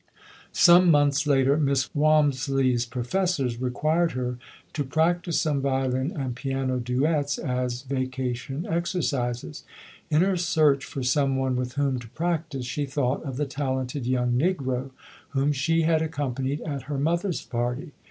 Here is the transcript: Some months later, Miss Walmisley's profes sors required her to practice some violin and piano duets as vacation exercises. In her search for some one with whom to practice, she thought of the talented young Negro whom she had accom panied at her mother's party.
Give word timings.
Some 0.51 0.89
months 0.89 1.27
later, 1.27 1.57
Miss 1.57 1.87
Walmisley's 1.89 2.87
profes 2.87 3.35
sors 3.35 3.61
required 3.61 4.13
her 4.13 4.39
to 4.73 4.83
practice 4.83 5.39
some 5.39 5.61
violin 5.61 6.09
and 6.11 6.35
piano 6.35 6.79
duets 6.79 7.37
as 7.37 7.83
vacation 7.83 8.65
exercises. 8.65 9.63
In 10.09 10.23
her 10.23 10.37
search 10.37 10.85
for 10.85 11.03
some 11.03 11.35
one 11.35 11.55
with 11.55 11.73
whom 11.73 11.99
to 11.99 12.07
practice, 12.09 12.65
she 12.65 12.85
thought 12.87 13.21
of 13.23 13.37
the 13.37 13.45
talented 13.45 14.07
young 14.07 14.31
Negro 14.35 14.89
whom 15.37 15.51
she 15.51 15.83
had 15.83 16.01
accom 16.01 16.33
panied 16.33 16.67
at 16.67 16.81
her 16.89 16.97
mother's 16.97 17.43
party. 17.43 17.91